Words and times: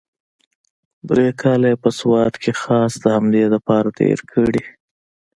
درې 1.09 1.27
کاله 1.41 1.67
يې 1.71 1.77
په 1.83 1.89
سوات 1.99 2.33
کښې 2.41 2.53
خاص 2.63 2.91
د 2.99 3.05
همدې 3.15 3.43
دپاره 3.55 3.89
تېر 3.99 4.19
کړي. 4.31 4.63